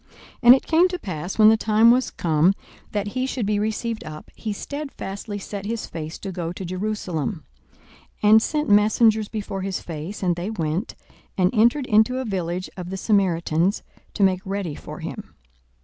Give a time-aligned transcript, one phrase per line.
[0.01, 0.09] 42:009:051
[0.41, 2.55] And it came to pass, when the time was come
[2.91, 7.45] that he should be received up, he stedfastly set his face to go to Jerusalem,
[8.23, 10.95] 42:009:052 And sent messengers before his face: and they went,
[11.37, 13.83] and entered into a village of the Samaritans,
[14.15, 15.35] to make ready for him.